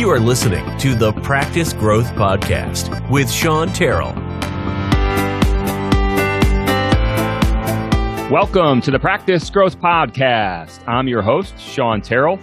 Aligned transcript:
You 0.00 0.08
are 0.08 0.18
listening 0.18 0.64
to 0.78 0.94
the 0.94 1.12
Practice 1.12 1.74
Growth 1.74 2.10
Podcast 2.12 3.10
with 3.10 3.30
Sean 3.30 3.70
Terrell. 3.70 4.14
Welcome 8.32 8.80
to 8.80 8.90
the 8.90 8.98
Practice 8.98 9.50
Growth 9.50 9.78
Podcast. 9.78 10.82
I'm 10.88 11.06
your 11.06 11.20
host, 11.20 11.60
Sean 11.60 12.00
Terrell. 12.00 12.38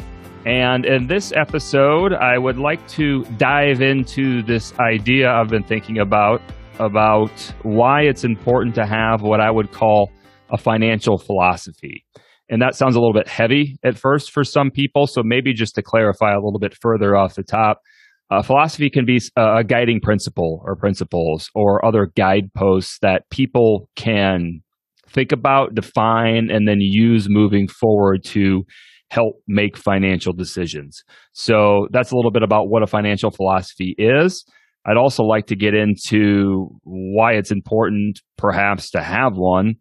And 0.45 0.85
in 0.85 1.07
this 1.07 1.33
episode, 1.35 2.13
I 2.13 2.37
would 2.37 2.59
like 2.59 2.87
to 2.89 3.23
dive 3.37 3.81
into 3.81 4.43
this 4.43 4.77
idea 4.77 5.27
I've 5.27 5.49
been 5.49 5.63
thinking 5.63 5.97
about 5.97 6.43
about 6.77 7.31
why 7.63 8.03
it's 8.03 8.23
important 8.23 8.75
to 8.75 8.85
have 8.85 9.23
what 9.23 9.41
I 9.41 9.49
would 9.49 9.71
call 9.71 10.11
a 10.51 10.59
financial 10.59 11.17
philosophy. 11.17 12.05
And 12.49 12.61
that 12.61 12.75
sounds 12.75 12.95
a 12.95 12.99
little 12.99 13.13
bit 13.13 13.27
heavy 13.27 13.77
at 13.83 13.97
first 13.97 14.31
for 14.31 14.43
some 14.43 14.71
people. 14.71 15.07
So 15.07 15.21
maybe 15.23 15.53
just 15.53 15.75
to 15.75 15.81
clarify 15.81 16.31
a 16.31 16.39
little 16.39 16.59
bit 16.59 16.75
further 16.81 17.15
off 17.15 17.35
the 17.35 17.43
top, 17.43 17.81
uh, 18.29 18.41
philosophy 18.41 18.89
can 18.89 19.05
be 19.05 19.19
a 19.37 19.63
guiding 19.63 20.01
principle 20.01 20.61
or 20.65 20.75
principles 20.75 21.49
or 21.55 21.83
other 21.85 22.11
guideposts 22.15 22.99
that 23.01 23.29
people 23.31 23.89
can 23.95 24.61
think 25.09 25.31
about, 25.31 25.73
define, 25.73 26.49
and 26.51 26.67
then 26.67 26.77
use 26.79 27.27
moving 27.29 27.67
forward 27.67 28.23
to 28.25 28.63
help 29.09 29.35
make 29.47 29.77
financial 29.77 30.33
decisions. 30.33 31.03
So 31.31 31.87
that's 31.91 32.11
a 32.11 32.15
little 32.15 32.31
bit 32.31 32.43
about 32.43 32.65
what 32.67 32.83
a 32.83 32.87
financial 32.87 33.31
philosophy 33.31 33.95
is. 33.97 34.45
I'd 34.85 34.97
also 34.97 35.23
like 35.23 35.47
to 35.47 35.55
get 35.55 35.73
into 35.73 36.69
why 36.83 37.33
it's 37.33 37.51
important, 37.51 38.19
perhaps, 38.37 38.91
to 38.91 39.01
have 39.01 39.33
one 39.35 39.75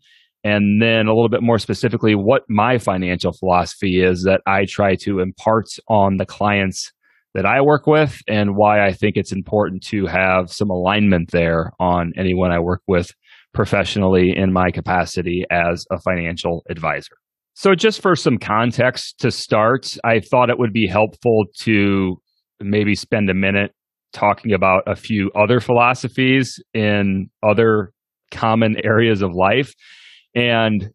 and 0.46 0.80
then 0.80 1.08
a 1.08 1.12
little 1.12 1.28
bit 1.28 1.42
more 1.42 1.58
specifically 1.58 2.14
what 2.14 2.42
my 2.48 2.78
financial 2.78 3.32
philosophy 3.32 4.00
is 4.00 4.22
that 4.22 4.42
I 4.46 4.64
try 4.64 4.94
to 5.00 5.18
impart 5.18 5.66
on 5.88 6.18
the 6.18 6.24
clients 6.24 6.92
that 7.34 7.44
I 7.44 7.60
work 7.60 7.88
with 7.88 8.20
and 8.28 8.54
why 8.54 8.86
I 8.86 8.92
think 8.92 9.16
it's 9.16 9.32
important 9.32 9.82
to 9.88 10.06
have 10.06 10.52
some 10.52 10.70
alignment 10.70 11.32
there 11.32 11.72
on 11.80 12.12
anyone 12.16 12.52
I 12.52 12.60
work 12.60 12.80
with 12.86 13.10
professionally 13.54 14.32
in 14.36 14.52
my 14.52 14.70
capacity 14.70 15.44
as 15.50 15.84
a 15.90 15.98
financial 15.98 16.62
advisor. 16.70 17.16
So, 17.54 17.74
just 17.74 18.00
for 18.00 18.14
some 18.14 18.38
context 18.38 19.18
to 19.18 19.32
start, 19.32 19.96
I 20.04 20.20
thought 20.20 20.48
it 20.48 20.60
would 20.60 20.72
be 20.72 20.86
helpful 20.86 21.46
to 21.62 22.18
maybe 22.60 22.94
spend 22.94 23.30
a 23.30 23.34
minute 23.34 23.72
talking 24.12 24.52
about 24.52 24.84
a 24.86 24.94
few 24.94 25.32
other 25.34 25.58
philosophies 25.58 26.62
in 26.72 27.30
other 27.42 27.90
common 28.30 28.76
areas 28.84 29.22
of 29.22 29.32
life 29.34 29.74
and 30.36 30.90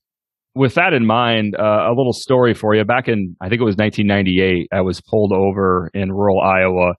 with 0.54 0.76
that 0.76 0.94
in 0.94 1.06
mind, 1.06 1.56
uh, 1.58 1.88
a 1.90 1.94
little 1.96 2.14
story 2.14 2.54
for 2.54 2.76
you. 2.76 2.84
Back 2.84 3.08
in, 3.08 3.36
I 3.42 3.50
think 3.50 3.62
it 3.62 3.66
was 3.66 3.78
1998, 3.78 4.68
I 4.72 4.82
was 4.82 5.02
pulled 5.02 5.34
over 5.34 5.90
in 5.94 6.12
rural 6.12 6.42
Iowa 6.42 6.94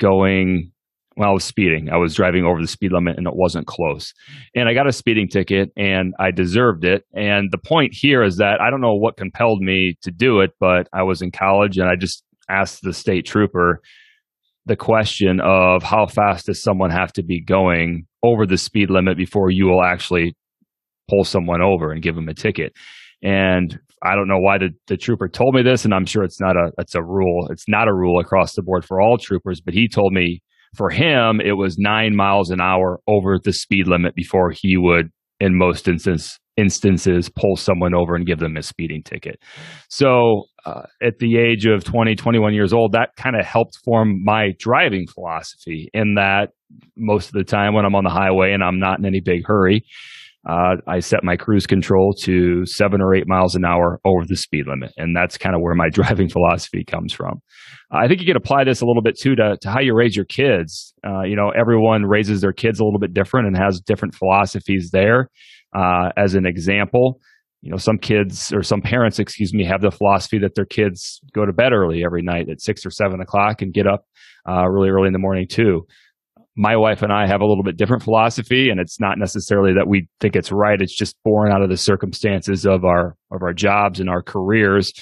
going, 0.00 0.72
well, 1.16 1.30
I 1.30 1.32
was 1.32 1.44
speeding. 1.44 1.90
I 1.90 1.96
was 1.96 2.14
driving 2.14 2.44
over 2.44 2.60
the 2.60 2.68
speed 2.68 2.92
limit 2.92 3.18
and 3.18 3.26
it 3.26 3.34
wasn't 3.36 3.66
close. 3.66 4.14
And 4.54 4.68
I 4.68 4.74
got 4.74 4.86
a 4.86 4.92
speeding 4.92 5.28
ticket 5.28 5.70
and 5.76 6.14
I 6.18 6.30
deserved 6.30 6.84
it. 6.84 7.04
And 7.14 7.50
the 7.50 7.58
point 7.58 7.92
here 7.92 8.22
is 8.22 8.36
that 8.36 8.60
I 8.60 8.70
don't 8.70 8.80
know 8.80 8.94
what 8.94 9.16
compelled 9.16 9.60
me 9.60 9.96
to 10.02 10.10
do 10.10 10.40
it, 10.40 10.52
but 10.58 10.88
I 10.92 11.02
was 11.02 11.20
in 11.20 11.30
college 11.30 11.76
and 11.76 11.88
I 11.88 11.96
just 11.96 12.24
asked 12.48 12.80
the 12.82 12.94
state 12.94 13.26
trooper 13.26 13.80
the 14.64 14.76
question 14.76 15.40
of 15.40 15.82
how 15.82 16.06
fast 16.06 16.46
does 16.46 16.62
someone 16.62 16.90
have 16.90 17.12
to 17.14 17.22
be 17.22 17.42
going 17.42 18.06
over 18.22 18.46
the 18.46 18.56
speed 18.56 18.90
limit 18.90 19.16
before 19.16 19.50
you 19.50 19.66
will 19.66 19.82
actually 19.82 20.36
pull 21.12 21.24
someone 21.24 21.60
over 21.60 21.90
and 21.92 22.02
give 22.02 22.14
them 22.14 22.28
a 22.28 22.34
ticket. 22.34 22.72
And 23.22 23.78
I 24.02 24.16
don't 24.16 24.28
know 24.28 24.38
why 24.38 24.58
the, 24.58 24.70
the 24.88 24.96
trooper 24.96 25.28
told 25.28 25.54
me 25.54 25.62
this, 25.62 25.84
and 25.84 25.94
I'm 25.94 26.06
sure 26.06 26.24
it's 26.24 26.40
not 26.40 26.56
a 26.56 26.72
it's 26.78 26.94
a 26.94 27.02
rule. 27.02 27.48
It's 27.50 27.68
not 27.68 27.88
a 27.88 27.94
rule 27.94 28.20
across 28.20 28.54
the 28.54 28.62
board 28.62 28.84
for 28.84 29.00
all 29.00 29.16
troopers, 29.18 29.60
but 29.60 29.74
he 29.74 29.88
told 29.88 30.12
me 30.12 30.42
for 30.76 30.90
him 30.90 31.40
it 31.40 31.52
was 31.52 31.78
nine 31.78 32.16
miles 32.16 32.50
an 32.50 32.60
hour 32.60 33.00
over 33.06 33.38
the 33.42 33.52
speed 33.52 33.86
limit 33.86 34.14
before 34.14 34.50
he 34.50 34.76
would, 34.76 35.10
in 35.38 35.56
most 35.56 35.86
instances, 35.86 36.38
instances 36.56 37.28
pull 37.28 37.56
someone 37.56 37.94
over 37.94 38.14
and 38.14 38.26
give 38.26 38.38
them 38.38 38.56
a 38.56 38.62
speeding 38.62 39.02
ticket. 39.02 39.38
So 39.88 40.44
uh, 40.64 40.82
at 41.02 41.18
the 41.18 41.38
age 41.38 41.66
of 41.66 41.84
20, 41.84 42.14
21 42.14 42.54
years 42.54 42.72
old, 42.72 42.92
that 42.92 43.10
kind 43.16 43.36
of 43.36 43.44
helped 43.44 43.78
form 43.84 44.22
my 44.24 44.50
driving 44.58 45.06
philosophy 45.06 45.88
in 45.94 46.14
that 46.14 46.50
most 46.96 47.26
of 47.26 47.32
the 47.32 47.44
time 47.44 47.74
when 47.74 47.84
I'm 47.84 47.94
on 47.94 48.04
the 48.04 48.10
highway 48.10 48.52
and 48.52 48.62
I'm 48.62 48.78
not 48.78 48.98
in 48.98 49.04
any 49.04 49.20
big 49.20 49.42
hurry, 49.46 49.84
uh, 50.48 50.76
I 50.88 50.98
set 50.98 51.22
my 51.22 51.36
cruise 51.36 51.66
control 51.66 52.14
to 52.22 52.66
seven 52.66 53.00
or 53.00 53.14
eight 53.14 53.28
miles 53.28 53.54
an 53.54 53.64
hour 53.64 54.00
over 54.04 54.24
the 54.26 54.36
speed 54.36 54.66
limit. 54.66 54.92
And 54.96 55.14
that's 55.16 55.38
kind 55.38 55.54
of 55.54 55.60
where 55.60 55.74
my 55.74 55.88
driving 55.92 56.28
philosophy 56.28 56.84
comes 56.84 57.12
from. 57.12 57.40
I 57.92 58.08
think 58.08 58.20
you 58.20 58.26
can 58.26 58.36
apply 58.36 58.64
this 58.64 58.80
a 58.80 58.86
little 58.86 59.02
bit 59.02 59.18
too 59.18 59.36
to, 59.36 59.56
to 59.60 59.70
how 59.70 59.80
you 59.80 59.94
raise 59.94 60.16
your 60.16 60.24
kids. 60.24 60.94
Uh, 61.06 61.22
you 61.22 61.36
know, 61.36 61.50
everyone 61.50 62.04
raises 62.04 62.40
their 62.40 62.52
kids 62.52 62.80
a 62.80 62.84
little 62.84 62.98
bit 62.98 63.14
different 63.14 63.46
and 63.46 63.56
has 63.56 63.80
different 63.80 64.14
philosophies 64.14 64.90
there. 64.92 65.28
Uh, 65.74 66.10
as 66.16 66.34
an 66.34 66.44
example, 66.44 67.20
you 67.60 67.70
know, 67.70 67.76
some 67.76 67.96
kids 67.96 68.52
or 68.52 68.62
some 68.62 68.80
parents, 68.80 69.20
excuse 69.20 69.54
me, 69.54 69.64
have 69.64 69.80
the 69.80 69.92
philosophy 69.92 70.38
that 70.38 70.56
their 70.56 70.66
kids 70.66 71.20
go 71.32 71.46
to 71.46 71.52
bed 71.52 71.72
early 71.72 72.02
every 72.04 72.22
night 72.22 72.48
at 72.50 72.60
six 72.60 72.84
or 72.84 72.90
seven 72.90 73.20
o'clock 73.20 73.62
and 73.62 73.72
get 73.72 73.86
up 73.86 74.04
uh, 74.48 74.68
really 74.68 74.88
early 74.88 75.06
in 75.06 75.12
the 75.12 75.20
morning 75.20 75.46
too 75.48 75.86
my 76.56 76.76
wife 76.76 77.02
and 77.02 77.12
I 77.12 77.26
have 77.26 77.40
a 77.40 77.46
little 77.46 77.64
bit 77.64 77.76
different 77.76 78.02
philosophy, 78.02 78.68
and 78.68 78.78
it's 78.78 79.00
not 79.00 79.18
necessarily 79.18 79.72
that 79.74 79.88
we 79.88 80.08
think 80.20 80.36
it's 80.36 80.52
right. 80.52 80.80
It's 80.80 80.94
just 80.94 81.16
born 81.24 81.50
out 81.50 81.62
of 81.62 81.70
the 81.70 81.76
circumstances 81.76 82.66
of 82.66 82.84
our 82.84 83.16
of 83.30 83.42
our 83.42 83.54
jobs 83.54 84.00
and 84.00 84.10
our 84.10 84.22
careers. 84.22 84.92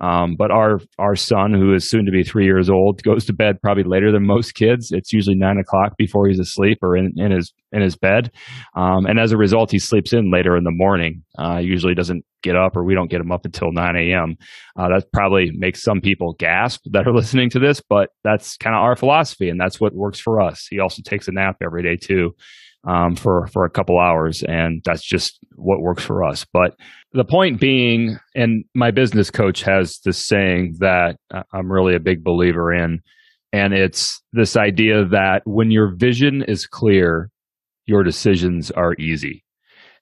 Um, 0.00 0.36
but 0.38 0.50
our 0.50 0.80
our 0.98 1.16
son, 1.16 1.52
who 1.52 1.74
is 1.74 1.88
soon 1.88 2.04
to 2.06 2.12
be 2.12 2.22
three 2.22 2.44
years 2.44 2.70
old, 2.70 3.02
goes 3.02 3.24
to 3.26 3.32
bed 3.32 3.60
probably 3.62 3.84
later 3.84 4.12
than 4.12 4.26
most 4.26 4.52
kids. 4.54 4.92
It's 4.92 5.12
usually 5.12 5.36
nine 5.36 5.58
o'clock 5.58 5.96
before 5.96 6.28
he's 6.28 6.38
asleep 6.38 6.78
or 6.82 6.96
in, 6.96 7.12
in 7.16 7.32
his 7.32 7.52
in 7.72 7.82
his 7.82 7.96
bed, 7.96 8.30
um, 8.76 9.06
and 9.06 9.18
as 9.18 9.32
a 9.32 9.36
result, 9.36 9.70
he 9.70 9.78
sleeps 9.78 10.12
in 10.12 10.30
later 10.32 10.56
in 10.56 10.64
the 10.64 10.70
morning. 10.72 11.22
Uh, 11.38 11.58
usually 11.58 11.94
doesn't 11.94 12.24
get 12.42 12.54
up, 12.54 12.76
or 12.76 12.84
we 12.84 12.94
don't 12.94 13.10
get 13.10 13.20
him 13.20 13.32
up 13.32 13.44
until 13.44 13.72
nine 13.72 13.96
a.m. 13.96 14.36
Uh, 14.78 14.88
that 14.88 15.04
probably 15.12 15.50
makes 15.54 15.82
some 15.82 16.00
people 16.00 16.34
gasp 16.38 16.80
that 16.92 17.06
are 17.06 17.14
listening 17.14 17.50
to 17.50 17.58
this, 17.58 17.82
but 17.88 18.10
that's 18.22 18.56
kind 18.56 18.76
of 18.76 18.82
our 18.82 18.96
philosophy, 18.96 19.48
and 19.48 19.60
that's 19.60 19.80
what 19.80 19.94
works 19.94 20.20
for 20.20 20.40
us. 20.40 20.66
He 20.70 20.78
also 20.78 21.02
takes 21.04 21.26
a 21.28 21.32
nap 21.32 21.56
every 21.62 21.82
day 21.82 21.96
too 21.96 22.34
um, 22.84 23.16
for 23.16 23.46
for 23.48 23.64
a 23.64 23.70
couple 23.70 23.98
hours, 23.98 24.42
and 24.42 24.82
that's 24.84 25.04
just 25.04 25.38
what 25.56 25.80
works 25.80 26.04
for 26.04 26.24
us. 26.24 26.46
But 26.52 26.76
the 27.12 27.24
point 27.24 27.60
being, 27.60 28.18
and 28.34 28.64
my 28.74 28.90
business 28.90 29.30
coach 29.30 29.62
has 29.62 29.98
this 30.04 30.24
saying 30.24 30.76
that 30.80 31.16
I'm 31.52 31.72
really 31.72 31.94
a 31.94 32.00
big 32.00 32.22
believer 32.22 32.72
in, 32.72 33.00
and 33.52 33.72
it's 33.72 34.22
this 34.32 34.56
idea 34.56 35.04
that 35.06 35.42
when 35.44 35.70
your 35.70 35.94
vision 35.94 36.42
is 36.42 36.66
clear, 36.66 37.30
your 37.86 38.02
decisions 38.02 38.70
are 38.70 38.94
easy. 38.94 39.44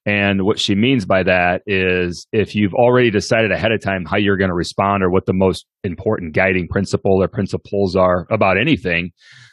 And 0.07 0.47
what 0.47 0.61
she 0.61 0.77
means 0.77 1.05
by 1.05 1.25
that 1.25 1.63
is 1.67 2.29
if 2.33 2.55
you've 2.55 2.75
already 2.75 3.11
decided 3.11 3.51
ahead 3.51 3.73
of 3.73 3.81
time 3.81 4.05
how 4.05 4.17
you're 4.17 4.37
going 4.37 4.51
to 4.51 4.55
respond 4.55 5.03
or 5.03 5.11
what 5.11 5.27
the 5.27 5.33
most 5.33 5.67
important 5.83 6.33
guiding 6.33 6.69
principle 6.69 7.21
or 7.21 7.27
principles 7.27 7.97
are 7.97 8.25
about 8.31 8.57
anything, 8.57 9.11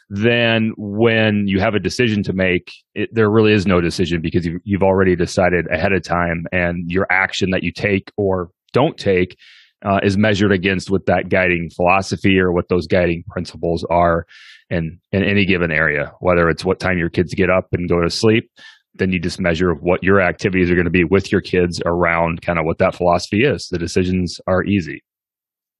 then 0.08 0.72
when 0.76 1.48
you 1.48 1.58
have 1.58 1.74
a 1.74 1.80
decision 1.80 2.22
to 2.22 2.32
make, 2.32 2.72
it, 2.94 3.08
there 3.12 3.28
really 3.28 3.52
is 3.52 3.66
no 3.66 3.80
decision 3.80 4.20
because 4.22 4.46
you've, 4.46 4.60
you've 4.62 4.82
already 4.84 5.16
decided 5.16 5.66
ahead 5.72 5.92
of 5.92 6.04
time 6.04 6.44
and 6.52 6.88
your 6.88 7.06
action 7.10 7.50
that 7.50 7.64
you 7.64 7.72
take 7.72 8.12
or 8.16 8.50
don't 8.72 8.96
take 8.96 9.36
uh, 9.84 9.98
is 10.04 10.16
measured 10.16 10.52
against 10.52 10.88
what 10.88 11.06
that 11.06 11.28
guiding 11.28 11.68
philosophy 11.74 12.38
or 12.38 12.52
what 12.52 12.68
those 12.68 12.86
guiding 12.86 13.24
principles 13.28 13.84
are 13.90 14.24
in, 14.70 14.98
in 15.10 15.24
any 15.24 15.44
given 15.44 15.72
area, 15.72 16.12
whether 16.20 16.48
it's 16.48 16.64
what 16.64 16.78
time 16.78 16.96
your 16.96 17.10
kids 17.10 17.34
get 17.34 17.50
up 17.50 17.66
and 17.72 17.88
go 17.88 18.00
to 18.00 18.08
sleep, 18.08 18.50
then 18.96 19.10
you 19.10 19.20
just 19.20 19.40
measure 19.40 19.74
what 19.74 20.02
your 20.02 20.20
activities 20.20 20.70
are 20.70 20.74
going 20.74 20.84
to 20.84 20.90
be 20.90 21.04
with 21.04 21.32
your 21.32 21.40
kids 21.40 21.80
around 21.84 22.42
kind 22.42 22.58
of 22.58 22.64
what 22.64 22.78
that 22.78 22.94
philosophy 22.94 23.44
is. 23.44 23.68
The 23.70 23.78
decisions 23.78 24.40
are 24.46 24.64
easy 24.64 25.02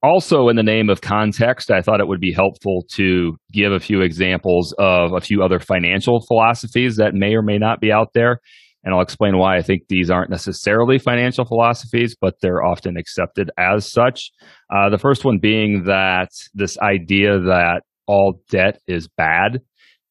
also 0.05 0.49
in 0.49 0.57
the 0.57 0.63
name 0.63 0.91
of 0.91 1.01
context 1.01 1.71
i 1.71 1.81
thought 1.81 2.01
it 2.01 2.07
would 2.07 2.21
be 2.21 2.33
helpful 2.33 2.85
to 2.91 3.37
give 3.53 3.73
a 3.73 3.81
few 3.81 4.03
examples 4.03 4.75
of 4.79 5.13
a 5.13 5.21
few 5.21 5.43
other 5.43 5.59
financial 5.59 6.21
philosophies 6.29 6.97
that 6.97 7.15
may 7.15 7.35
or 7.35 7.43
may 7.43 7.57
not 7.57 7.81
be 7.81 7.91
out 7.91 8.09
there 8.13 8.39
and 8.85 8.95
i'll 8.95 9.01
explain 9.01 9.39
why 9.39 9.57
i 9.57 9.63
think 9.63 9.83
these 9.89 10.11
aren't 10.11 10.31
necessarily 10.31 10.99
financial 10.99 11.47
philosophies 11.47 12.15
but 12.21 12.35
they're 12.43 12.63
often 12.63 12.99
accepted 12.99 13.51
as 13.59 13.91
such 13.91 14.31
uh, 14.75 14.91
the 14.91 14.99
first 14.99 15.25
one 15.25 15.39
being 15.39 15.85
that 15.85 16.29
this 16.53 16.79
idea 16.81 17.41
that 17.41 17.81
all 18.07 18.43
debt 18.51 18.81
is 18.87 19.09
bad 19.17 19.59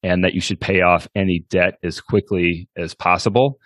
and 0.03 0.23
that 0.23 0.33
you 0.33 0.41
should 0.41 0.59
pay 0.59 0.81
off 0.81 1.07
any 1.15 1.45
debt 1.49 1.75
as 1.83 2.01
quickly 2.01 2.67
as 2.77 2.93
possible 2.93 3.57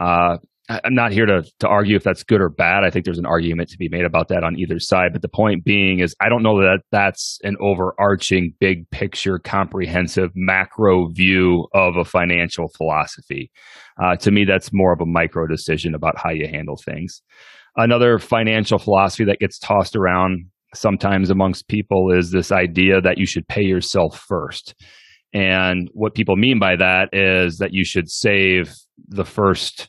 uh, 0.00 0.38
I'm 0.70 0.94
not 0.94 1.10
here 1.10 1.26
to 1.26 1.42
to 1.58 1.68
argue 1.68 1.96
if 1.96 2.04
that's 2.04 2.22
good 2.22 2.40
or 2.40 2.48
bad. 2.48 2.84
I 2.84 2.90
think 2.90 3.04
there's 3.04 3.18
an 3.18 3.26
argument 3.26 3.70
to 3.70 3.78
be 3.78 3.88
made 3.88 4.04
about 4.04 4.28
that 4.28 4.44
on 4.44 4.56
either 4.56 4.78
side. 4.78 5.12
But 5.12 5.22
the 5.22 5.28
point 5.28 5.64
being 5.64 5.98
is, 5.98 6.14
I 6.20 6.28
don't 6.28 6.44
know 6.44 6.60
that 6.60 6.82
that's 6.92 7.38
an 7.42 7.56
overarching, 7.60 8.54
big 8.60 8.88
picture, 8.90 9.40
comprehensive, 9.40 10.30
macro 10.36 11.08
view 11.08 11.66
of 11.74 11.96
a 11.96 12.04
financial 12.04 12.68
philosophy. 12.76 13.50
Uh, 14.00 14.14
to 14.16 14.30
me, 14.30 14.44
that's 14.44 14.70
more 14.72 14.92
of 14.92 15.00
a 15.00 15.06
micro 15.06 15.46
decision 15.48 15.92
about 15.94 16.16
how 16.16 16.30
you 16.30 16.46
handle 16.46 16.76
things. 16.76 17.20
Another 17.76 18.18
financial 18.20 18.78
philosophy 18.78 19.24
that 19.24 19.40
gets 19.40 19.58
tossed 19.58 19.96
around 19.96 20.46
sometimes 20.72 21.30
amongst 21.30 21.66
people 21.66 22.12
is 22.16 22.30
this 22.30 22.52
idea 22.52 23.00
that 23.00 23.18
you 23.18 23.26
should 23.26 23.46
pay 23.48 23.62
yourself 23.62 24.20
first. 24.28 24.74
And 25.32 25.88
what 25.92 26.14
people 26.14 26.36
mean 26.36 26.58
by 26.58 26.76
that 26.76 27.10
is 27.12 27.58
that 27.58 27.72
you 27.72 27.84
should 27.84 28.10
save 28.10 28.74
the 29.08 29.24
first 29.24 29.88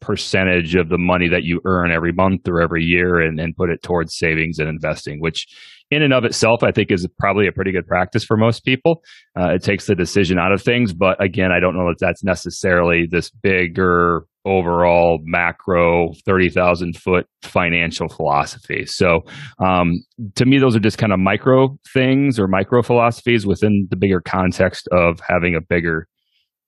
percentage 0.00 0.74
of 0.74 0.88
the 0.88 0.98
money 0.98 1.28
that 1.28 1.42
you 1.42 1.60
earn 1.64 1.90
every 1.90 2.12
month 2.12 2.48
or 2.48 2.60
every 2.60 2.84
year 2.84 3.20
and, 3.20 3.40
and 3.40 3.56
put 3.56 3.70
it 3.70 3.82
towards 3.82 4.16
savings 4.16 4.58
and 4.58 4.68
investing, 4.68 5.20
which 5.20 5.46
in 5.90 6.02
and 6.02 6.12
of 6.12 6.24
itself, 6.24 6.62
I 6.62 6.70
think 6.70 6.90
is 6.90 7.06
probably 7.18 7.46
a 7.48 7.52
pretty 7.52 7.72
good 7.72 7.86
practice 7.86 8.24
for 8.24 8.36
most 8.36 8.64
people. 8.64 9.02
Uh, 9.38 9.54
it 9.54 9.62
takes 9.62 9.86
the 9.86 9.94
decision 9.94 10.38
out 10.38 10.52
of 10.52 10.62
things. 10.62 10.92
But 10.92 11.22
again, 11.22 11.50
I 11.50 11.60
don't 11.60 11.76
know 11.76 11.88
that 11.88 11.98
that's 11.98 12.22
necessarily 12.22 13.06
this 13.10 13.30
bigger 13.30 14.26
overall 14.48 15.18
macro 15.22 16.12
30,000 16.24 16.96
foot 16.96 17.26
financial 17.42 18.08
philosophy. 18.08 18.86
So, 18.86 19.20
um, 19.62 20.02
to 20.36 20.46
me, 20.46 20.58
those 20.58 20.74
are 20.74 20.80
just 20.80 20.98
kind 20.98 21.12
of 21.12 21.18
micro 21.18 21.76
things 21.92 22.38
or 22.38 22.48
micro 22.48 22.82
philosophies 22.82 23.46
within 23.46 23.86
the 23.90 23.96
bigger 23.96 24.20
context 24.20 24.88
of 24.92 25.20
having 25.28 25.54
a 25.54 25.60
bigger 25.60 26.08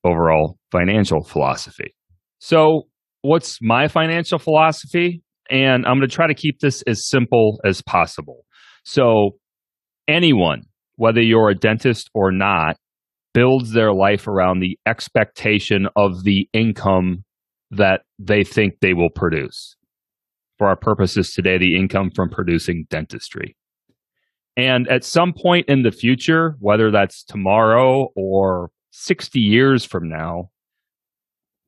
overall 0.04 0.58
financial 0.70 1.24
philosophy. 1.24 1.94
So, 2.38 2.82
what's 3.22 3.58
my 3.62 3.88
financial 3.88 4.38
philosophy? 4.38 5.22
And 5.50 5.84
I'm 5.86 5.98
going 5.98 6.08
to 6.08 6.14
try 6.14 6.26
to 6.26 6.34
keep 6.34 6.60
this 6.60 6.82
as 6.82 7.08
simple 7.08 7.60
as 7.64 7.82
possible. 7.82 8.44
So, 8.84 9.38
anyone, 10.06 10.62
whether 10.96 11.20
you're 11.20 11.50
a 11.50 11.54
dentist 11.54 12.10
or 12.14 12.30
not, 12.30 12.76
builds 13.32 13.72
their 13.72 13.92
life 13.92 14.26
around 14.26 14.60
the 14.60 14.78
expectation 14.86 15.86
of 15.96 16.24
the 16.24 16.48
income 16.52 17.24
that 17.70 18.02
they 18.18 18.44
think 18.44 18.80
they 18.80 18.94
will 18.94 19.10
produce. 19.10 19.76
For 20.58 20.68
our 20.68 20.76
purposes 20.76 21.32
today, 21.32 21.58
the 21.58 21.76
income 21.76 22.10
from 22.14 22.28
producing 22.28 22.86
dentistry. 22.90 23.56
And 24.56 24.88
at 24.88 25.04
some 25.04 25.32
point 25.32 25.68
in 25.68 25.82
the 25.82 25.92
future, 25.92 26.56
whether 26.58 26.90
that's 26.90 27.24
tomorrow 27.24 28.08
or 28.14 28.70
60 28.90 29.40
years 29.40 29.84
from 29.84 30.08
now, 30.08 30.50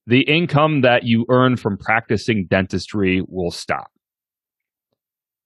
the 0.06 0.22
income 0.22 0.81
that 0.81 1.04
you 1.04 1.25
earn 1.28 1.56
from 1.56 1.78
practicing 1.78 2.46
dentistry 2.50 3.22
will 3.28 3.52
stop. 3.52 3.90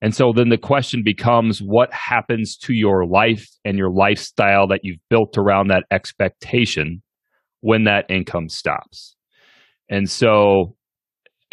And 0.01 0.13
so 0.13 0.31
then 0.31 0.49
the 0.49 0.57
question 0.57 1.03
becomes 1.03 1.59
what 1.59 1.91
happens 1.91 2.55
to 2.57 2.73
your 2.73 3.05
life 3.05 3.47
and 3.65 3.77
your 3.77 3.89
lifestyle 3.89 4.67
that 4.67 4.81
you've 4.83 4.99
built 5.09 5.37
around 5.37 5.69
that 5.69 5.85
expectation 5.91 7.01
when 7.61 7.85
that 7.85 8.05
income 8.09 8.49
stops? 8.49 9.16
And 9.89 10.09
so 10.09 10.75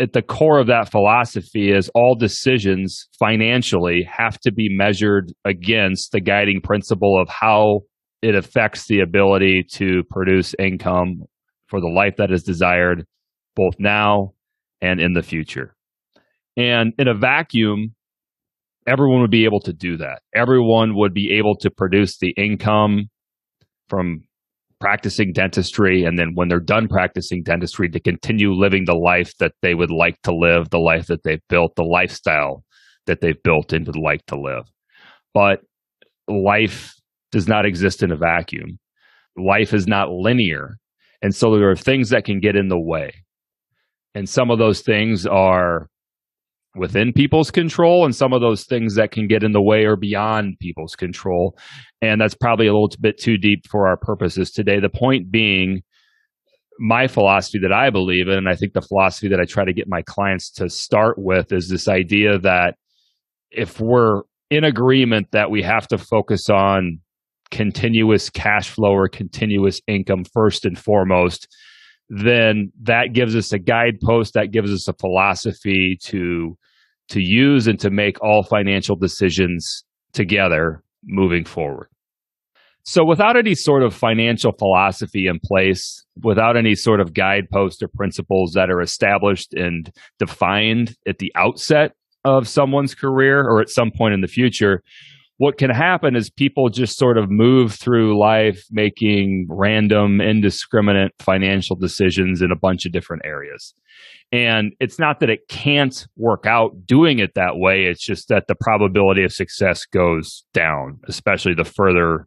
at 0.01 0.13
the 0.13 0.23
core 0.23 0.59
of 0.59 0.67
that 0.67 0.91
philosophy 0.91 1.71
is 1.71 1.89
all 1.95 2.17
decisions 2.17 3.09
financially 3.19 4.07
have 4.11 4.39
to 4.41 4.53
be 4.53 4.69
measured 4.69 5.33
against 5.45 6.13
the 6.13 6.21
guiding 6.21 6.61
principle 6.61 7.21
of 7.21 7.29
how 7.29 7.81
it 8.23 8.35
affects 8.35 8.87
the 8.87 9.01
ability 9.01 9.65
to 9.75 10.03
produce 10.11 10.55
income 10.59 11.23
for 11.69 11.81
the 11.81 11.89
life 11.89 12.17
that 12.17 12.33
is 12.33 12.43
desired 12.43 13.07
both 13.55 13.75
now 13.79 14.33
and 14.81 15.01
in 15.01 15.13
the 15.13 15.23
future. 15.23 15.77
And 16.57 16.93
in 16.99 17.09
a 17.09 17.15
vacuum, 17.15 17.95
everyone 18.87 19.21
would 19.21 19.31
be 19.31 19.45
able 19.45 19.61
to 19.61 19.73
do 19.73 19.97
that. 19.99 20.23
Everyone 20.35 20.97
would 20.97 21.15
be 21.15 21.37
able 21.39 21.57
to 21.59 21.71
produce 21.71 22.19
the 22.19 22.35
income 22.37 23.11
from 23.89 24.25
practicing 24.85 25.33
dentistry 25.33 26.05
and 26.05 26.19
then 26.19 26.33
when 26.35 26.47
they're 26.47 26.61
done 26.61 26.89
practicing 26.89 27.43
dentistry 27.43 27.89
to 27.89 27.99
continue 27.99 28.53
living 28.53 28.85
the 28.85 28.95
life 28.95 29.33
that 29.39 29.53
they 29.63 29.73
would 29.73 29.91
like 29.91 30.21
to 30.21 30.31
live, 30.31 30.69
the 30.69 30.77
life 30.77 31.07
that 31.07 31.23
they've 31.25 31.41
built, 31.49 31.75
the 31.75 31.83
lifestyle 31.83 32.63
that 33.07 33.23
they've 33.23 33.43
built 33.43 33.73
into 33.73 33.93
the 33.93 33.99
like 33.99 34.21
to 34.27 34.39
live. 34.39 34.65
But 35.33 35.61
life 36.29 36.93
does 37.33 37.49
not 37.49 37.65
exist 37.65 38.03
in 38.03 38.13
a 38.13 38.17
vacuum. 38.17 38.79
Life 39.39 39.73
is 39.73 39.87
not 39.87 40.11
linear. 40.11 40.77
And 41.23 41.35
so 41.35 41.57
there 41.57 41.71
are 41.71 41.77
things 41.77 42.11
that 42.11 42.27
can 42.27 42.39
get 42.39 42.55
in 42.55 42.69
the 42.69 42.79
way. 42.79 43.11
And 44.15 44.29
some 44.29 44.51
of 44.51 44.59
those 44.59 44.83
things 44.83 45.27
are 45.27 45.89
within 46.77 47.13
people's 47.13 47.51
control, 47.51 48.05
and 48.05 48.15
some 48.15 48.33
of 48.33 48.41
those 48.41 48.65
things 48.65 48.95
that 48.97 49.13
can 49.13 49.29
get 49.29 49.43
in 49.43 49.53
the 49.53 49.63
way 49.63 49.85
or 49.85 49.97
beyond 49.97 50.59
people's 50.61 50.97
control. 50.97 51.57
And 52.03 52.21
that's 52.21 52.35
probably 52.35 52.67
a 52.67 52.73
little 52.73 52.91
bit 53.01 53.19
too 53.19 53.39
deep 53.39 53.67
for 53.69 53.87
our 53.87 53.97
purposes 53.97 54.51
today. 54.51 54.81
The 54.81 54.89
point 54.89 55.31
being, 55.31 55.83
my 56.79 57.07
philosophy 57.07 57.59
that 57.61 57.73
I 57.73 57.91
believe 57.91 58.29
in, 58.29 58.37
and 58.37 58.49
I 58.49 58.57
think 58.57 58.73
the 58.73 58.83
philosophy 58.83 59.29
that 59.29 59.41
I 59.41 59.45
try 59.45 59.65
to 59.65 59.73
get 59.73 59.89
my 59.89 60.03
clients 60.03 60.51
to 60.53 60.69
start 60.69 61.17
with 61.19 61.53
is 61.53 61.69
this 61.69 61.87
idea 61.87 62.39
that 62.41 62.75
if 63.51 63.81
we're 63.81 64.23
in 64.51 64.65
agreement 64.65 65.29
that 65.33 65.51
we 65.51 65.63
have 65.63 65.87
to 65.89 65.99
focus 65.99 66.51
on 66.51 66.99
continuous 67.51 68.31
cash 68.31 68.69
flow 68.69 68.93
or 68.93 69.09
continuous 69.09 69.81
income 69.87 70.25
first 70.25 70.65
and 70.65 70.79
foremost, 70.79 71.47
then 72.23 72.71
that 72.83 73.13
gives 73.13 73.35
us 73.35 73.53
a 73.53 73.59
guidepost, 73.59 74.35
that 74.35 74.53
gives 74.53 74.73
us 74.73 74.89
a 74.89 74.93
philosophy 74.95 75.97
to 76.03 76.57
to 77.11 77.21
use 77.21 77.67
and 77.67 77.79
to 77.81 77.91
make 77.91 78.23
all 78.23 78.43
financial 78.43 78.97
decisions 78.97 79.85
together 80.13 80.83
moving 81.05 81.45
forward. 81.45 81.89
So, 82.87 83.05
without 83.05 83.37
any 83.37 83.55
sort 83.55 83.83
of 83.83 83.95
financial 83.95 84.53
philosophy 84.53 85.27
in 85.27 85.41
place, 85.43 86.05
without 86.23 86.57
any 86.57 86.75
sort 86.75 87.01
of 87.01 87.15
guidepost 87.15 87.83
or 87.83 87.89
principles 87.89 88.53
that 88.53 88.71
are 88.71 88.81
established 88.81 89.55
and 89.55 89.91
defined 90.19 90.95
at 91.09 91.19
the 91.19 91.33
outset 91.35 91.93
of 92.25 92.47
someone's 92.47 92.95
career 92.95 93.41
or 93.41 93.61
at 93.61 93.71
some 93.71 93.91
point 93.97 94.15
in 94.15 94.21
the 94.21 94.29
future, 94.29 94.83
what 95.45 95.59
can 95.59 95.69
happen 95.69 96.17
is 96.17 96.31
people 96.31 96.71
just 96.71 96.97
sort 96.97 97.19
of 97.19 97.27
move 97.29 97.75
through 97.75 98.19
life 98.19 98.65
making 98.71 99.47
random, 99.51 100.19
indiscriminate 100.19 101.13
financial 101.19 101.77
decisions 101.77 102.41
in 102.41 102.51
a 102.51 102.57
bunch 102.59 102.87
of 102.87 102.93
different 102.93 103.27
areas. 103.27 103.75
And 104.33 104.73
it's 104.81 104.99
not 104.99 105.21
that 105.21 105.29
it 105.29 105.41
can't 105.51 106.07
work 106.17 106.47
out 106.47 106.87
doing 106.87 107.19
it 107.19 107.35
that 107.35 107.57
way. 107.57 107.83
It's 107.83 108.03
just 108.03 108.29
that 108.29 108.45
the 108.49 108.55
probability 108.59 109.23
of 109.23 109.35
success 109.35 109.85
goes 109.85 110.47
down, 110.55 110.99
especially 111.09 111.53
the 111.53 111.71
further 111.71 112.27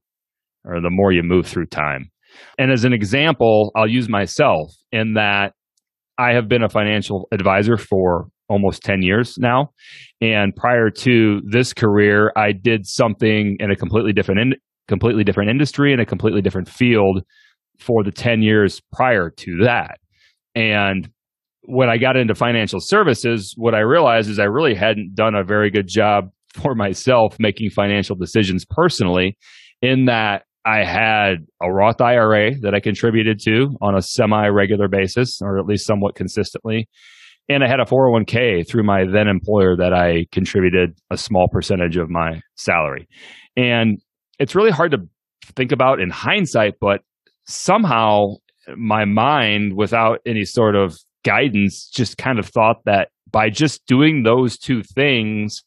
or 0.63 0.79
the 0.79 0.91
more 0.91 1.11
you 1.11 1.23
move 1.23 1.47
through 1.47 1.65
time. 1.65 2.11
And 2.59 2.71
as 2.71 2.83
an 2.83 2.93
example, 2.93 3.71
I'll 3.75 3.89
use 3.89 4.07
myself 4.07 4.75
in 4.91 5.15
that 5.15 5.53
I 6.19 6.33
have 6.33 6.47
been 6.47 6.61
a 6.61 6.69
financial 6.69 7.27
advisor 7.31 7.77
for 7.77 8.27
almost 8.49 8.83
10 8.83 9.01
years 9.01 9.37
now. 9.37 9.71
And 10.21 10.55
prior 10.55 10.89
to 10.89 11.41
this 11.49 11.73
career, 11.73 12.31
I 12.35 12.51
did 12.51 12.85
something 12.85 13.57
in 13.59 13.71
a 13.71 13.75
completely 13.75 14.13
different 14.13 14.41
in, 14.41 14.53
completely 14.87 15.23
different 15.23 15.49
industry 15.49 15.91
and 15.91 16.01
a 16.01 16.05
completely 16.05 16.41
different 16.41 16.69
field 16.69 17.23
for 17.79 18.03
the 18.03 18.11
10 18.11 18.41
years 18.41 18.81
prior 18.91 19.29
to 19.29 19.57
that. 19.63 19.99
And 20.55 21.09
when 21.63 21.89
I 21.89 21.97
got 21.97 22.15
into 22.15 22.33
financial 22.33 22.79
services, 22.79 23.53
what 23.57 23.75
I 23.75 23.79
realized 23.79 24.29
is 24.29 24.39
I 24.39 24.45
really 24.45 24.73
hadn't 24.73 25.13
done 25.13 25.35
a 25.35 25.43
very 25.43 25.69
good 25.69 25.87
job 25.87 26.29
for 26.53 26.73
myself 26.73 27.35
making 27.39 27.69
financial 27.69 28.15
decisions 28.15 28.65
personally 28.65 29.37
in 29.81 30.05
that 30.05 30.43
I 30.65 30.83
had 30.83 31.45
a 31.61 31.71
Roth 31.71 32.01
IRA 32.01 32.51
that 32.61 32.73
I 32.73 32.79
contributed 32.79 33.39
to 33.45 33.77
on 33.81 33.95
a 33.95 34.01
semi 34.01 34.47
regular 34.47 34.87
basis, 34.87 35.39
or 35.41 35.59
at 35.59 35.65
least 35.65 35.85
somewhat 35.85 36.15
consistently. 36.15 36.89
And 37.49 37.63
I 37.63 37.67
had 37.67 37.79
a 37.79 37.85
401k 37.85 38.67
through 38.67 38.83
my 38.83 39.05
then 39.05 39.27
employer 39.27 39.77
that 39.77 39.93
I 39.93 40.25
contributed 40.31 40.97
a 41.09 41.17
small 41.17 41.47
percentage 41.49 41.97
of 41.97 42.09
my 42.09 42.41
salary. 42.55 43.07
And 43.55 43.99
it's 44.39 44.55
really 44.55 44.71
hard 44.71 44.91
to 44.91 44.97
think 45.55 45.71
about 45.71 46.01
in 46.01 46.09
hindsight, 46.09 46.75
but 46.81 47.01
somehow 47.45 48.35
my 48.75 49.05
mind, 49.05 49.73
without 49.77 50.19
any 50.25 50.43
sort 50.43 50.75
of 50.75 50.97
guidance, 51.23 51.89
just 51.93 52.17
kind 52.17 52.37
of 52.37 52.45
thought 52.47 52.83
that 52.85 53.09
by 53.31 53.49
just 53.49 53.85
doing 53.87 54.23
those 54.23 54.57
two 54.57 54.83
things, 54.83 55.63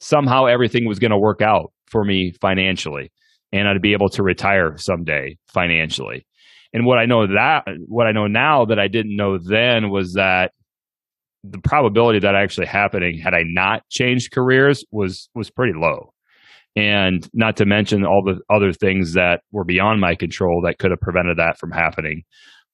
somehow 0.00 0.46
everything 0.46 0.86
was 0.86 0.98
going 0.98 1.10
to 1.10 1.18
work 1.18 1.42
out 1.42 1.72
for 1.86 2.04
me 2.04 2.32
financially 2.40 3.10
and 3.54 3.68
I'd 3.68 3.80
be 3.80 3.92
able 3.92 4.08
to 4.10 4.22
retire 4.22 4.76
someday 4.76 5.38
financially. 5.46 6.26
And 6.72 6.84
what 6.84 6.98
I 6.98 7.06
know 7.06 7.26
that 7.28 7.62
what 7.86 8.08
I 8.08 8.12
know 8.12 8.26
now 8.26 8.64
that 8.64 8.80
I 8.80 8.88
didn't 8.88 9.16
know 9.16 9.38
then 9.38 9.90
was 9.90 10.14
that 10.14 10.50
the 11.44 11.58
probability 11.58 12.18
of 12.18 12.22
that 12.22 12.34
actually 12.34 12.66
happening 12.66 13.20
had 13.22 13.34
I 13.34 13.42
not 13.44 13.82
changed 13.90 14.32
careers 14.32 14.84
was 14.90 15.28
was 15.34 15.50
pretty 15.50 15.74
low. 15.76 16.12
And 16.76 17.28
not 17.32 17.56
to 17.58 17.66
mention 17.66 18.04
all 18.04 18.22
the 18.24 18.40
other 18.52 18.72
things 18.72 19.12
that 19.12 19.42
were 19.52 19.64
beyond 19.64 20.00
my 20.00 20.16
control 20.16 20.62
that 20.64 20.78
could 20.78 20.90
have 20.90 21.00
prevented 21.00 21.38
that 21.38 21.56
from 21.58 21.70
happening 21.70 22.22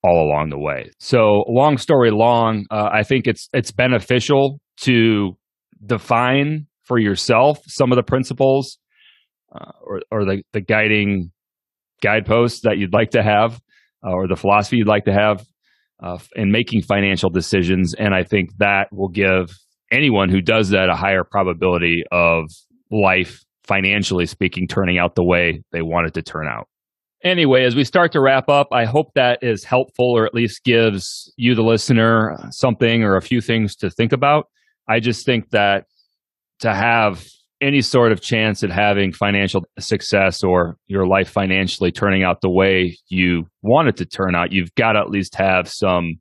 all 0.03 0.25
along 0.25 0.49
the 0.49 0.59
way. 0.59 0.91
So, 0.99 1.45
long 1.49 1.77
story 1.77 2.11
long, 2.11 2.65
uh, 2.71 2.89
I 2.93 3.03
think 3.03 3.27
it's 3.27 3.49
it's 3.53 3.73
beneficial 3.73 4.61
to 4.83 5.37
define 5.85 6.67
for 6.85 6.99
yourself 6.99 7.59
some 7.67 7.93
of 7.93 7.97
the 7.97 8.03
principles 8.03 8.79
uh, 9.53 9.73
or 9.83 10.01
or 10.11 10.25
the 10.25 10.43
the 10.53 10.63
guiding 10.63 11.33
guideposts 12.01 12.63
that 12.63 12.79
you'd 12.79 12.95
like 12.95 13.11
to 13.11 13.23
have, 13.23 13.61
uh, 14.07 14.13
or 14.13 14.29
the 14.29 14.37
philosophy 14.37 14.79
you'd 14.79 14.89
like 14.89 15.05
to 15.05 15.13
have 15.13 15.45
uh, 16.03 16.19
in 16.35 16.51
making 16.51 16.83
financial 16.83 17.31
decisions. 17.31 17.95
And 17.95 18.15
I 18.15 18.25
think 18.25 18.51
that 18.59 18.89
will 18.93 19.09
give 19.09 19.51
anyone 19.93 20.29
who 20.29 20.41
does 20.41 20.71
that 20.71 20.89
a 20.89 20.97
higher 20.97 21.25
probability 21.25 22.05
of 22.11 22.45
life 22.91 23.45
financially 23.65 24.27
speaking, 24.27 24.67
turning 24.67 24.99
out 24.99 25.15
the 25.15 25.25
way 25.25 25.63
they 25.73 25.83
want 25.83 26.07
it 26.07 26.15
to 26.15 26.23
turn 26.23 26.47
out. 26.47 26.69
Anyway, 27.23 27.65
as 27.65 27.77
we 27.77 27.85
start 27.85 28.13
to 28.13 28.21
wrap 28.21 28.49
up, 28.49 28.69
I 28.73 28.87
hope 28.87 29.13
that 29.15 29.41
is 29.43 29.63
helpful 29.63 30.11
or 30.11 30.25
at 30.25 30.33
least 30.33 30.65
gives 30.65 31.33
you, 31.37 31.55
the 31.55 31.63
listener, 31.63 32.37
something 32.51 33.03
or 33.03 33.17
a 33.17 33.23
few 33.23 33.41
things 33.43 33.77
to 33.77 33.91
think 33.91 34.13
about. 34.13 34.47
I 34.89 35.01
just 35.01 35.27
think 35.27 35.51
that 35.51 35.85
to 36.61 36.75
have 36.75 37.27
any 37.61 37.83
sort 37.83 38.13
of 38.13 38.21
chance 38.21 38.63
at 38.63 38.71
having 38.71 39.13
financial 39.13 39.65
success 39.79 40.43
or 40.43 40.77
your 40.87 41.07
life 41.07 41.29
financially 41.29 41.93
turning 41.93 42.23
out 42.23 42.41
the 42.41 42.51
way 42.51 42.97
you 43.09 43.47
want 43.63 43.89
it 43.89 43.97
to 43.97 44.07
turn 44.07 44.35
out, 44.35 44.53
you've 44.53 44.75
got 44.77 44.93
to 44.93 45.01
at 45.01 45.11
least 45.11 45.35
have 45.35 45.69
some 45.69 46.15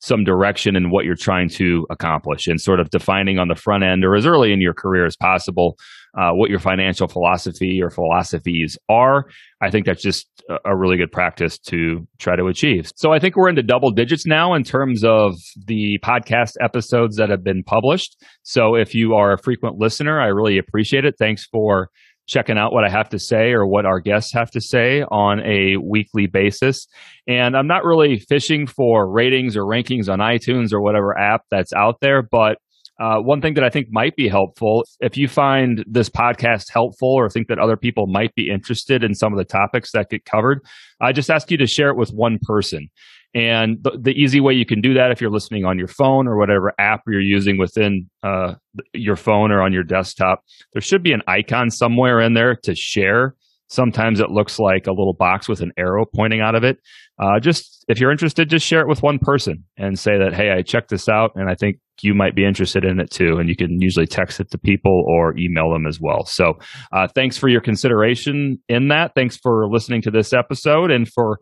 some 0.00 0.22
direction 0.22 0.76
in 0.76 0.90
what 0.90 1.06
you're 1.06 1.16
trying 1.16 1.48
to 1.48 1.86
accomplish 1.88 2.46
and 2.46 2.60
sort 2.60 2.78
of 2.78 2.90
defining 2.90 3.38
on 3.38 3.48
the 3.48 3.54
front 3.54 3.82
end 3.82 4.04
or 4.04 4.14
as 4.14 4.26
early 4.26 4.52
in 4.52 4.60
your 4.60 4.74
career 4.74 5.06
as 5.06 5.16
possible 5.16 5.78
uh, 6.16 6.30
what 6.32 6.50
your 6.50 6.60
financial 6.60 7.08
philosophy 7.08 7.80
or 7.82 7.90
philosophies 7.90 8.78
are. 8.88 9.24
I 9.60 9.70
think 9.70 9.86
that's 9.86 10.02
just 10.02 10.26
a 10.64 10.76
really 10.76 10.96
good 10.96 11.10
practice 11.10 11.58
to 11.58 12.06
try 12.18 12.36
to 12.36 12.46
achieve. 12.46 12.92
So 12.96 13.12
I 13.12 13.18
think 13.18 13.36
we're 13.36 13.48
into 13.48 13.62
double 13.62 13.90
digits 13.90 14.26
now 14.26 14.54
in 14.54 14.62
terms 14.62 15.02
of 15.04 15.34
the 15.66 15.98
podcast 16.04 16.52
episodes 16.60 17.16
that 17.16 17.30
have 17.30 17.42
been 17.42 17.62
published. 17.64 18.16
So 18.42 18.74
if 18.74 18.94
you 18.94 19.14
are 19.14 19.32
a 19.32 19.38
frequent 19.38 19.78
listener, 19.78 20.20
I 20.20 20.26
really 20.26 20.58
appreciate 20.58 21.04
it. 21.04 21.14
Thanks 21.18 21.46
for 21.46 21.88
checking 22.26 22.56
out 22.56 22.72
what 22.72 22.84
I 22.84 22.90
have 22.90 23.10
to 23.10 23.18
say 23.18 23.52
or 23.52 23.66
what 23.66 23.84
our 23.84 24.00
guests 24.00 24.32
have 24.32 24.50
to 24.52 24.60
say 24.60 25.02
on 25.02 25.40
a 25.40 25.76
weekly 25.76 26.26
basis. 26.26 26.86
And 27.26 27.56
I'm 27.56 27.66
not 27.66 27.84
really 27.84 28.18
fishing 28.18 28.66
for 28.66 29.10
ratings 29.10 29.56
or 29.56 29.62
rankings 29.62 30.08
on 30.08 30.20
iTunes 30.20 30.72
or 30.72 30.80
whatever 30.80 31.18
app 31.18 31.42
that's 31.50 31.72
out 31.74 31.96
there, 32.00 32.22
but 32.22 32.56
uh, 33.00 33.18
one 33.18 33.40
thing 33.40 33.54
that 33.54 33.64
I 33.64 33.70
think 33.70 33.88
might 33.90 34.14
be 34.14 34.28
helpful, 34.28 34.84
if 35.00 35.16
you 35.16 35.26
find 35.26 35.84
this 35.86 36.08
podcast 36.08 36.70
helpful 36.72 37.08
or 37.08 37.28
think 37.28 37.48
that 37.48 37.58
other 37.58 37.76
people 37.76 38.06
might 38.06 38.34
be 38.34 38.50
interested 38.50 39.02
in 39.02 39.14
some 39.14 39.32
of 39.32 39.38
the 39.38 39.44
topics 39.44 39.90
that 39.92 40.10
get 40.10 40.24
covered, 40.24 40.60
I 41.00 41.12
just 41.12 41.30
ask 41.30 41.50
you 41.50 41.56
to 41.56 41.66
share 41.66 41.90
it 41.90 41.96
with 41.96 42.10
one 42.10 42.38
person. 42.42 42.88
And 43.34 43.82
the, 43.82 43.98
the, 44.00 44.12
easy 44.12 44.38
way 44.38 44.52
you 44.52 44.64
can 44.64 44.80
do 44.80 44.94
that 44.94 45.10
if 45.10 45.20
you're 45.20 45.30
listening 45.30 45.64
on 45.64 45.76
your 45.76 45.88
phone 45.88 46.28
or 46.28 46.36
whatever 46.36 46.72
app 46.78 47.00
you're 47.08 47.20
using 47.20 47.58
within 47.58 48.08
uh, 48.22 48.54
your 48.92 49.16
phone 49.16 49.50
or 49.50 49.60
on 49.60 49.72
your 49.72 49.82
desktop, 49.82 50.44
there 50.72 50.80
should 50.80 51.02
be 51.02 51.12
an 51.12 51.22
icon 51.26 51.68
somewhere 51.68 52.20
in 52.20 52.34
there 52.34 52.54
to 52.54 52.76
share. 52.76 53.34
Sometimes 53.66 54.20
it 54.20 54.30
looks 54.30 54.60
like 54.60 54.86
a 54.86 54.92
little 54.92 55.14
box 55.14 55.48
with 55.48 55.62
an 55.62 55.72
arrow 55.76 56.04
pointing 56.04 56.42
out 56.42 56.54
of 56.54 56.62
it. 56.62 56.78
Uh, 57.18 57.40
just 57.40 57.84
if 57.88 57.98
you're 57.98 58.12
interested, 58.12 58.48
just 58.48 58.64
share 58.64 58.82
it 58.82 58.88
with 58.88 59.02
one 59.02 59.18
person 59.18 59.64
and 59.76 59.98
say 59.98 60.16
that, 60.16 60.32
hey, 60.32 60.52
I 60.52 60.62
checked 60.62 60.90
this 60.90 61.08
out 61.08 61.32
and 61.34 61.50
I 61.50 61.56
think 61.56 61.78
you 62.02 62.14
might 62.14 62.34
be 62.34 62.44
interested 62.44 62.84
in 62.84 63.00
it 63.00 63.10
too. 63.10 63.36
And 63.38 63.48
you 63.48 63.56
can 63.56 63.80
usually 63.80 64.06
text 64.06 64.40
it 64.40 64.50
to 64.50 64.58
people 64.58 65.04
or 65.06 65.36
email 65.38 65.70
them 65.72 65.86
as 65.86 65.98
well. 66.00 66.24
So 66.26 66.54
uh, 66.92 67.08
thanks 67.14 67.36
for 67.36 67.48
your 67.48 67.60
consideration 67.60 68.58
in 68.68 68.88
that. 68.88 69.12
Thanks 69.14 69.36
for 69.36 69.68
listening 69.70 70.02
to 70.02 70.10
this 70.10 70.32
episode 70.32 70.90
and 70.90 71.08
for 71.08 71.38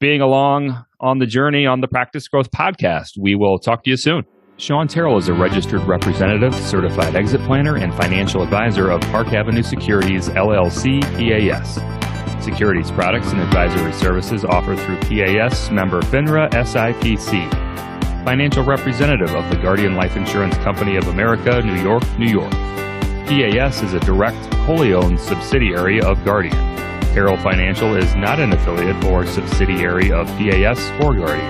being 0.00 0.20
along 0.20 0.84
on 1.00 1.18
the 1.18 1.26
journey 1.26 1.66
on 1.66 1.80
the 1.80 1.88
Practice 1.88 2.28
Growth 2.28 2.50
podcast. 2.50 3.12
We 3.20 3.34
will 3.34 3.58
talk 3.58 3.84
to 3.84 3.90
you 3.90 3.96
soon. 3.96 4.24
Sean 4.58 4.88
Terrell 4.88 5.18
is 5.18 5.28
a 5.28 5.34
registered 5.34 5.82
representative, 5.82 6.54
certified 6.54 7.14
exit 7.14 7.42
planner, 7.42 7.76
and 7.76 7.94
financial 7.94 8.42
advisor 8.42 8.90
of 8.90 9.02
Park 9.02 9.34
Avenue 9.34 9.62
Securities 9.62 10.30
LLC 10.30 11.02
PAS. 11.02 11.78
Securities 12.42 12.90
products 12.90 13.32
and 13.32 13.40
advisory 13.40 13.92
services 13.92 14.44
offered 14.46 14.78
through 14.78 14.96
PAS 15.00 15.70
member 15.70 16.00
FINRA 16.00 16.48
SIPC. 16.52 17.85
Financial 18.26 18.64
representative 18.64 19.32
of 19.36 19.48
the 19.50 19.56
Guardian 19.56 19.94
Life 19.94 20.16
Insurance 20.16 20.56
Company 20.56 20.96
of 20.96 21.06
America, 21.06 21.62
New 21.62 21.80
York, 21.80 22.02
New 22.18 22.26
York. 22.26 22.50
PAS 22.50 23.84
is 23.84 23.92
a 23.92 24.00
direct, 24.00 24.52
wholly 24.64 24.94
owned 24.94 25.20
subsidiary 25.20 26.00
of 26.00 26.24
Guardian. 26.24 26.56
Terrell 27.14 27.36
Financial 27.36 27.94
is 27.94 28.16
not 28.16 28.40
an 28.40 28.52
affiliate 28.52 29.04
or 29.04 29.24
subsidiary 29.26 30.10
of 30.10 30.26
PAS 30.38 30.90
or 31.00 31.14
Guardian. 31.14 31.48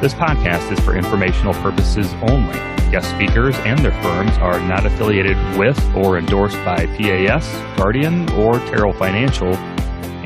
This 0.00 0.12
podcast 0.12 0.72
is 0.72 0.80
for 0.80 0.96
informational 0.96 1.54
purposes 1.54 2.12
only. 2.22 2.54
Guest 2.90 3.08
speakers 3.10 3.54
and 3.58 3.78
their 3.78 3.92
firms 4.02 4.36
are 4.38 4.58
not 4.58 4.84
affiliated 4.84 5.36
with 5.56 5.80
or 5.94 6.18
endorsed 6.18 6.56
by 6.64 6.84
PAS, 6.96 7.48
Guardian, 7.76 8.28
or 8.32 8.54
Terrell 8.58 8.92
Financial, 8.92 9.54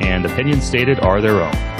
and 0.01 0.25
opinions 0.25 0.63
stated 0.63 0.99
are 1.01 1.21
their 1.21 1.39
own. 1.39 1.76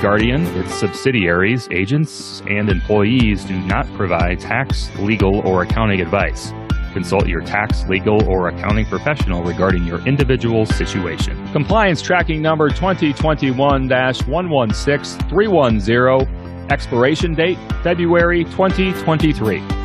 Guardian, 0.00 0.46
its 0.56 0.74
subsidiaries, 0.74 1.68
agents, 1.70 2.42
and 2.48 2.70
employees 2.70 3.44
do 3.44 3.58
not 3.60 3.86
provide 3.94 4.40
tax, 4.40 4.90
legal, 4.98 5.46
or 5.46 5.62
accounting 5.62 6.00
advice. 6.00 6.52
Consult 6.92 7.26
your 7.26 7.40
tax, 7.40 7.84
legal, 7.88 8.22
or 8.28 8.48
accounting 8.48 8.86
professional 8.86 9.42
regarding 9.42 9.84
your 9.84 9.98
individual 10.06 10.64
situation. 10.64 11.36
Compliance 11.52 12.00
tracking 12.00 12.40
number 12.40 12.68
2021 12.68 13.88
116310. 13.88 16.70
Expiration 16.70 17.34
date 17.34 17.58
February 17.82 18.44
2023. 18.44 19.83